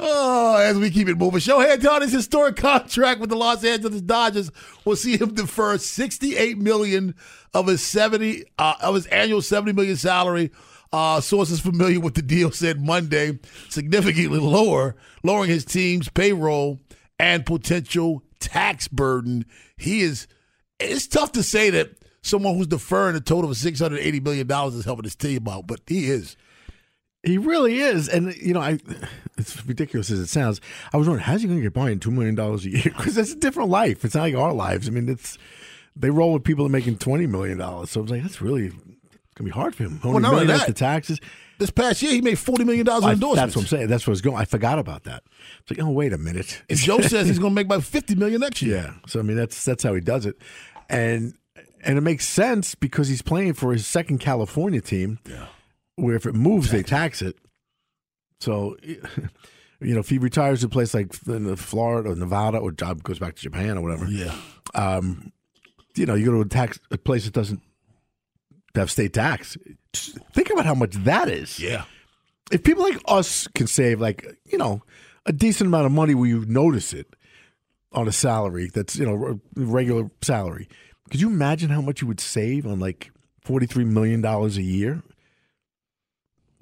[0.04, 1.38] Oh, as we keep it moving.
[1.38, 4.50] Shohei Ohtani's historic contract with the Los Angeles Dodgers
[4.84, 7.14] will see him defer 68 million
[7.54, 10.50] of his 70 uh, of his annual 70 million salary.
[10.92, 13.38] Uh, sources familiar with the deal said Monday,
[13.70, 16.80] significantly lower, lowering his team's payroll
[17.18, 19.46] and potential tax burden.
[19.76, 20.26] He is.
[20.80, 24.84] It's tough to say that someone who's deferring a total of 680 million dollars is
[24.84, 26.36] helping his team out, but he is.
[27.22, 28.78] He really is, and you know, I
[29.38, 30.60] it's ridiculous as it sounds.
[30.92, 32.82] I was wondering how's he going to get by in two million dollars a year
[32.96, 34.04] because that's a different life.
[34.04, 34.88] It's not like our lives.
[34.88, 35.38] I mean, it's
[35.94, 37.90] they roll with people that are making twenty million dollars.
[37.90, 40.00] So I was like, that's really it's gonna be hard for him.
[40.02, 41.20] Well, not only million that, after taxes.
[41.58, 43.54] This past year, he made forty million dollars in endorsements.
[43.54, 43.88] that's what I'm saying.
[43.88, 44.36] That's what I was going.
[44.36, 45.22] I forgot about that.
[45.60, 46.62] It's like, oh, wait a minute.
[46.68, 48.76] And Joe says he's going to make about fifty million next year.
[48.76, 48.94] Yeah.
[49.06, 50.36] So I mean, that's that's how he does it,
[50.88, 51.34] and
[51.84, 55.20] and it makes sense because he's playing for his second California team.
[55.28, 55.46] Yeah.
[55.96, 57.36] Where if it moves, they tax it.
[58.40, 59.00] So, you
[59.80, 63.18] know, if he retires to a place like in Florida or Nevada or job goes
[63.18, 64.34] back to Japan or whatever, Yeah.
[64.74, 65.32] um,
[65.94, 67.60] you know, you go to a tax a place that doesn't
[68.74, 69.56] have state tax.
[69.92, 71.58] Just think about how much that is.
[71.60, 71.84] Yeah.
[72.50, 74.82] If people like us can save like you know
[75.26, 77.14] a decent amount of money where you notice it
[77.92, 80.68] on a salary that's you know a regular salary,
[81.10, 83.10] could you imagine how much you would save on like
[83.42, 85.02] forty three million dollars a year?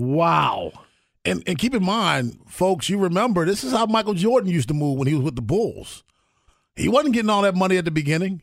[0.01, 0.73] Wow.
[1.25, 4.75] And and keep in mind, folks, you remember this is how Michael Jordan used to
[4.75, 6.03] move when he was with the Bulls.
[6.75, 8.41] He wasn't getting all that money at the beginning.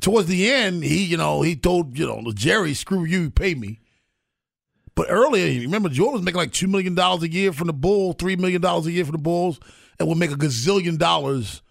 [0.00, 3.78] Towards the end, he you know he told you know Jerry, "Screw you, pay me."
[4.96, 7.72] But earlier, you remember Jordan was making like two million dollars a year from the
[7.72, 9.60] Bulls, three million dollars a year for the Bulls,
[10.00, 11.62] and would make a gazillion dollars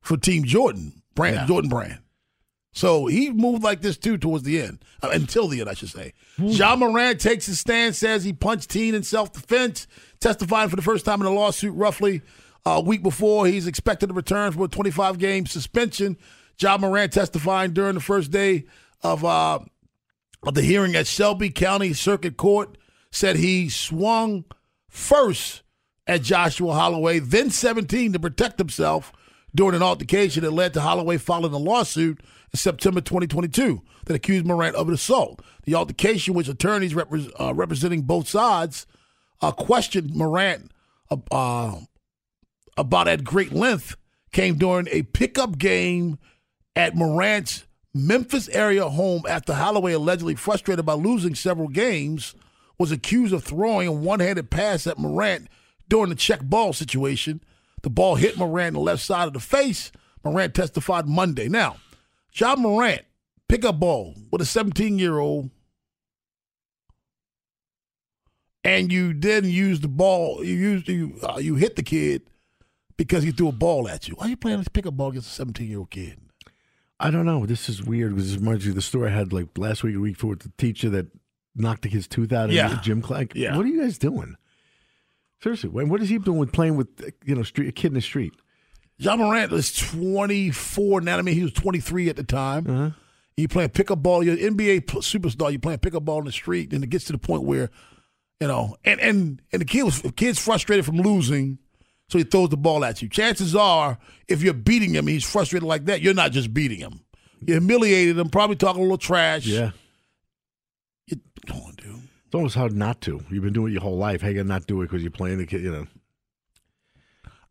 [0.00, 1.46] for Team Jordan brand, Yeah.
[1.46, 1.98] Jordan brand.
[2.74, 5.90] So he moved like this too towards the end, uh, until the end, I should
[5.90, 6.12] say.
[6.38, 9.86] Ja Morant takes his stand, says he punched Teen in self defense,
[10.18, 12.20] testifying for the first time in a lawsuit roughly
[12.66, 13.46] a week before.
[13.46, 16.16] He's expected to return from a 25 game suspension.
[16.60, 18.64] Ja Morant testifying during the first day
[19.02, 19.60] of uh,
[20.42, 22.76] of the hearing at Shelby County Circuit Court
[23.12, 24.44] said he swung
[24.88, 25.62] first
[26.08, 29.12] at Joshua Holloway, then 17 to protect himself
[29.54, 32.20] during an altercation that led to Holloway filing a lawsuit
[32.54, 35.40] September 2022 that accused Morant of an assault.
[35.64, 38.86] The altercation, which attorneys repre- uh, representing both sides
[39.40, 40.70] uh, questioned Morant
[41.10, 41.80] uh, uh,
[42.76, 43.96] about at great length,
[44.32, 46.18] came during a pickup game
[46.74, 47.64] at Morant's
[47.94, 52.34] Memphis area home after Holloway, allegedly frustrated by losing several games,
[52.76, 55.48] was accused of throwing a one handed pass at Morant
[55.88, 57.40] during the check ball situation.
[57.82, 59.92] The ball hit Morant in the left side of the face.
[60.24, 61.48] Morant testified Monday.
[61.48, 61.76] Now,
[62.34, 63.02] Ja Morant,
[63.48, 65.50] pickup ball with a 17 year old,
[68.64, 70.44] and you didn't use the ball.
[70.44, 72.22] You used you uh, you hit the kid
[72.96, 74.14] because he threw a ball at you.
[74.16, 76.18] Why are you playing this pick pickup ball against a 17 year old kid?
[77.00, 77.44] I don't know.
[77.46, 79.96] This is weird because this reminds me of the story I had like last week
[79.96, 81.06] or week before with the teacher that
[81.54, 82.68] knocked the kid's tooth out in Yeah.
[82.68, 83.26] the gym class.
[83.34, 83.56] Yeah.
[83.56, 84.36] What are you guys doing?
[85.42, 86.88] Seriously, what what is he doing with playing with
[87.24, 88.32] you know street, a kid in the street?
[88.98, 91.18] Ja Morant is 24 now.
[91.18, 92.66] I mean, he was 23 at the time.
[92.68, 92.90] Uh-huh.
[93.36, 94.22] You playing pickup ball.
[94.22, 95.50] You're an NBA superstar.
[95.50, 97.70] You playing pickup ball in the street, and it gets to the point where,
[98.40, 101.58] you know, and and and the kid was the kid's frustrated from losing,
[102.08, 103.08] so he throws the ball at you.
[103.08, 106.00] Chances are, if you're beating him, he's frustrated like that.
[106.00, 107.00] You're not just beating him.
[107.40, 108.28] You humiliated him.
[108.28, 109.46] Probably talking a little trash.
[109.46, 109.72] Yeah.
[111.08, 112.02] You, come on, dude.
[112.26, 113.20] It's almost hard not to.
[113.30, 114.22] You've been doing it your whole life.
[114.22, 115.62] How you not do it because you're playing the kid?
[115.62, 115.86] You know.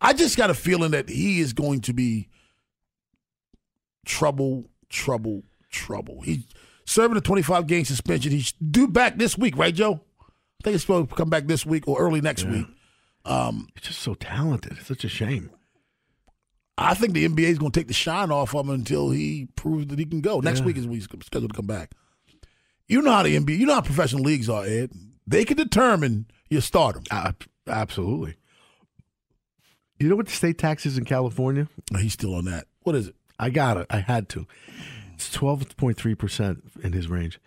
[0.03, 2.27] I just got a feeling that he is going to be
[4.05, 6.21] trouble, trouble, trouble.
[6.21, 6.43] He's
[6.85, 8.31] serving a 25 game suspension.
[8.31, 10.01] He's due back this week, right, Joe?
[10.21, 12.51] I think he's supposed to come back this week or early next Yeah.
[12.51, 12.67] week.
[13.25, 14.73] Um, He's just so talented.
[14.77, 15.49] It's such a shame.
[16.77, 19.47] I think the NBA is going to take the shine off of him until he
[19.55, 20.39] proves that he can go.
[20.41, 20.65] Next Yeah.
[20.65, 21.93] week is when he's scheduled to come back.
[22.87, 24.91] You know how the NBA, you know how professional leagues are, Ed.
[25.25, 27.03] They can determine your stardom.
[27.67, 28.35] absolutely.
[30.03, 31.69] You know what the state tax is in California?
[31.97, 32.67] He's still on that.
[32.81, 33.15] What is it?
[33.39, 33.87] I got it.
[33.89, 34.45] I had to.
[35.13, 37.39] It's twelve point three percent in his range.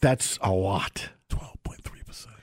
[0.00, 1.10] That's a lot.
[1.28, 2.36] Twelve point three percent.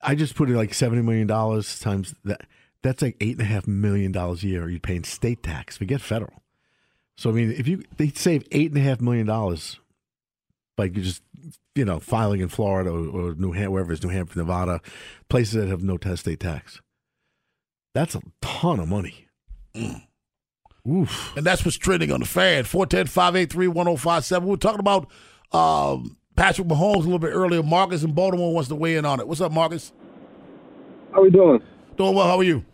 [0.00, 2.46] I just put it like seventy million dollars times that.
[2.80, 4.70] That's like eight and a half million dollars a year.
[4.70, 5.76] You're paying state tax.
[5.76, 6.42] Forget federal.
[7.18, 9.78] So I mean, if you they save eight and a half million dollars,
[10.78, 11.22] like you just
[11.74, 14.80] you know filing in Florida or, or New Hampshire, wherever it's New Hampshire, Nevada,
[15.28, 16.80] places that have no ta- state tax.
[17.94, 19.26] That's a ton of money.
[20.88, 21.36] Oof.
[21.36, 22.64] And that's what's trending on the fan.
[22.64, 24.44] 410 583 1057.
[24.44, 25.08] We were talking about
[25.52, 27.62] um, Patrick Mahomes a little bit earlier.
[27.62, 29.28] Marcus in Baltimore wants to weigh in on it.
[29.28, 29.92] What's up, Marcus?
[31.12, 31.60] How we doing?
[31.96, 32.26] Doing well.
[32.26, 32.64] How are you?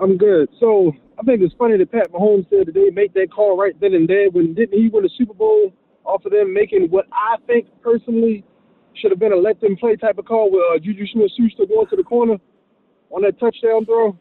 [0.00, 0.48] I'm good.
[0.58, 3.78] So I think it's funny that Pat Mahomes said that they make that call right
[3.80, 4.30] then and there.
[4.30, 5.72] When didn't he win the Super Bowl
[6.04, 8.44] off of them making what I think personally
[8.94, 11.86] should have been a let them play type of call with uh, Juju Smith-Schuster going
[11.88, 12.36] to the corner
[13.10, 14.18] on that touchdown throw?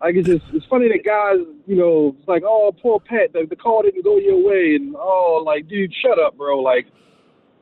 [0.00, 3.46] Like it's just it's funny that guys, you know, it's like, oh, poor Pat, the,
[3.48, 6.60] the call didn't go your way, and oh, like, dude, shut up, bro.
[6.60, 6.86] Like,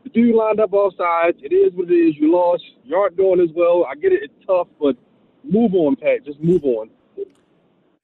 [0.03, 1.39] the dude lined up off sides.
[1.43, 2.17] It is what it is.
[2.17, 2.65] You lost.
[2.83, 3.87] You aren't doing as well.
[3.89, 4.25] I get it.
[4.25, 4.97] It's tough, but
[5.49, 6.25] move on, Pat.
[6.25, 6.91] Just move on.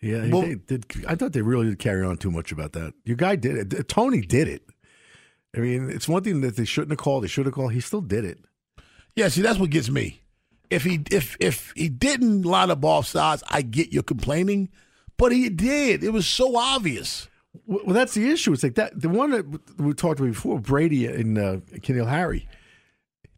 [0.01, 0.87] Yeah, they did.
[1.07, 2.95] I thought they really did carry on too much about that.
[3.05, 3.89] Your guy did it.
[3.89, 4.63] Toney did it.
[5.55, 7.25] I mean, it's one thing that they shouldn't have called.
[7.25, 7.73] They should have called.
[7.73, 8.39] He still did it.
[9.17, 10.23] Yeah, see, that's what gets me.
[10.71, 14.69] If he if if he didn't line up off sides, I get your complaining,
[15.17, 16.05] but he did.
[16.05, 17.29] It was so obvious.
[17.67, 18.53] Well, that's the issue.
[18.53, 19.01] It's like that.
[19.01, 22.49] The one that we talked about before, Brady and uh, N'Keal Harry.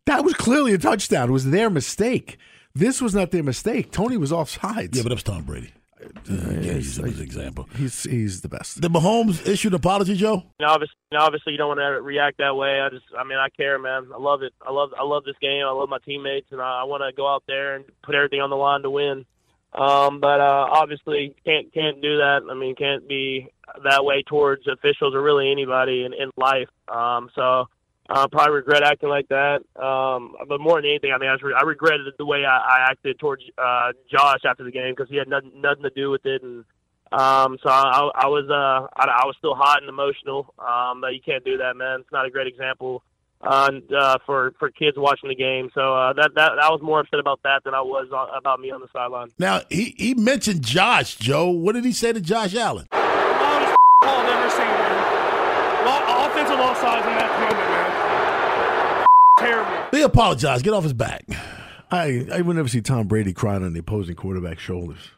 [0.05, 1.30] That was clearly a touchdown.
[1.30, 2.37] It was their mistake.
[2.74, 3.93] This was not their mistake.
[3.93, 4.95] Toney was offsides.
[4.95, 5.72] Yeah, but that's Tom Brady.
[6.05, 7.68] Uh, Yeah, he's, use an example.
[7.76, 8.80] He's he's the best.
[8.80, 10.42] Did Mahomes issue an apology, Joe?
[10.59, 12.80] You know, obviously, you know, obviously, you don't want to react that way.
[12.80, 14.09] I just, I mean, I care, man.
[14.14, 14.53] I love it.
[14.66, 15.64] I love, I love this game.
[15.66, 18.40] I love my teammates, and I, I want to go out there and put everything
[18.40, 19.24] on the line to win.
[19.72, 22.40] Um, but uh, obviously, can't can't do that.
[22.50, 23.48] I mean, can't be
[23.84, 26.68] that way towards officials or really anybody in, in life.
[26.88, 27.66] Um, so.
[28.12, 29.62] Uh, probably regret acting like that.
[29.82, 32.90] Um, but more than anything, I mean, I, re- I regretted the way I, I
[32.90, 36.26] acted towards uh, Josh after the game because he had nothing, nothing to do with
[36.26, 36.66] it, and
[37.10, 40.52] um, so I, I was uh, I, I was still hot and emotional.
[40.58, 42.00] Um, but you can't do that, man.
[42.00, 43.02] It's not a great example
[43.42, 45.70] uh, and, uh, for for kids watching the game.
[45.74, 48.60] So uh, that that I was more upset about that than I was on, about
[48.60, 49.30] me on the sideline.
[49.38, 51.16] Now he he mentioned Josh.
[51.16, 52.88] Joe, what did he say to Josh Allen?
[55.85, 56.57] Loudest call I've ever seen, man.
[56.57, 59.07] Lo- offensive offsides in that moment, man.
[59.39, 59.97] Terrible.
[59.97, 60.64] He apologized.
[60.64, 61.24] Get off his back.
[61.91, 65.11] I I would never see Tom Brady crying on the opposing quarterback's shoulders.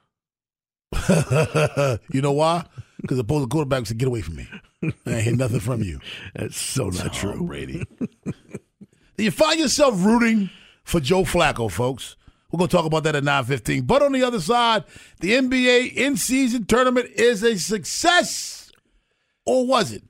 [2.13, 2.65] you know why?
[3.01, 4.49] Because the opposing quarterback said, "Get away from me.
[4.83, 6.01] I ain't hear nothing from you."
[6.35, 7.85] That's so not true, Brady.
[9.17, 10.51] You find yourself rooting
[10.83, 12.17] for Joe Flacco, folks?
[12.51, 13.87] We're going to talk about that at 9.15.
[13.87, 14.83] But on the other side,
[15.21, 18.73] the NBA in-season tournament is a success.
[19.47, 20.03] Or was it?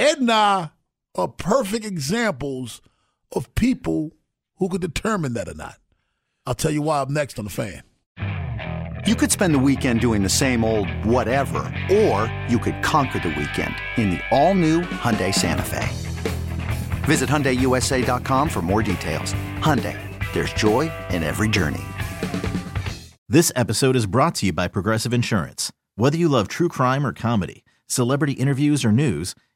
[0.00, 0.70] Ed and I
[1.14, 2.80] are perfect examples
[3.32, 4.12] of people
[4.56, 5.76] who could determine that or not.
[6.46, 7.82] I'll tell you why I'm next on the fan.
[9.06, 11.58] You could spend the weekend doing the same old whatever,
[11.92, 15.86] or you could conquer the weekend in the all-new Hyundai Santa Fe.
[17.04, 19.34] Visit HyundaiUSA.com for more details.
[19.58, 19.98] Hyundai,
[20.32, 21.84] there's joy in every journey.
[23.28, 25.70] This episode is brought to you by Progressive Insurance.
[25.96, 29.34] Whether you love true crime or comedy, celebrity interviews or news,